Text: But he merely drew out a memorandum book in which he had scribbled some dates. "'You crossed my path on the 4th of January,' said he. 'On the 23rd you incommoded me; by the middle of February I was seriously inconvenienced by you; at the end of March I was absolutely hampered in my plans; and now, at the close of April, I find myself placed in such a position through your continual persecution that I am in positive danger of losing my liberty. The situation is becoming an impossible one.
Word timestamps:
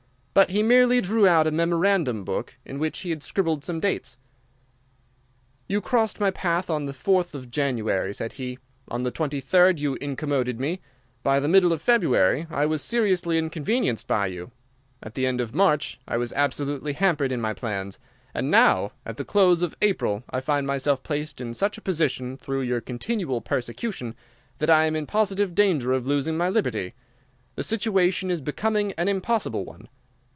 But 0.33 0.51
he 0.51 0.63
merely 0.63 1.01
drew 1.01 1.27
out 1.27 1.45
a 1.45 1.51
memorandum 1.51 2.23
book 2.23 2.55
in 2.65 2.79
which 2.79 2.99
he 2.99 3.09
had 3.09 3.21
scribbled 3.21 3.65
some 3.65 3.81
dates. 3.81 4.15
"'You 5.67 5.81
crossed 5.81 6.21
my 6.21 6.31
path 6.31 6.69
on 6.69 6.85
the 6.85 6.93
4th 6.93 7.33
of 7.33 7.51
January,' 7.51 8.13
said 8.13 8.31
he. 8.33 8.57
'On 8.87 9.03
the 9.03 9.11
23rd 9.11 9.79
you 9.79 9.95
incommoded 9.95 10.57
me; 10.57 10.79
by 11.21 11.41
the 11.41 11.49
middle 11.49 11.73
of 11.73 11.81
February 11.81 12.47
I 12.49 12.65
was 12.65 12.81
seriously 12.81 13.37
inconvenienced 13.37 14.07
by 14.07 14.27
you; 14.27 14.51
at 15.03 15.15
the 15.15 15.27
end 15.27 15.41
of 15.41 15.53
March 15.53 15.99
I 16.07 16.15
was 16.15 16.31
absolutely 16.31 16.93
hampered 16.93 17.33
in 17.33 17.41
my 17.41 17.53
plans; 17.53 17.99
and 18.33 18.49
now, 18.49 18.93
at 19.05 19.17
the 19.17 19.25
close 19.25 19.61
of 19.61 19.75
April, 19.81 20.23
I 20.29 20.39
find 20.39 20.65
myself 20.65 21.03
placed 21.03 21.41
in 21.41 21.53
such 21.53 21.77
a 21.77 21.81
position 21.81 22.37
through 22.37 22.61
your 22.61 22.79
continual 22.79 23.41
persecution 23.41 24.15
that 24.59 24.69
I 24.69 24.85
am 24.85 24.95
in 24.95 25.07
positive 25.07 25.53
danger 25.53 25.91
of 25.91 26.07
losing 26.07 26.37
my 26.37 26.47
liberty. 26.47 26.93
The 27.55 27.63
situation 27.63 28.31
is 28.31 28.39
becoming 28.39 28.93
an 28.93 29.09
impossible 29.09 29.65
one. 29.65 29.89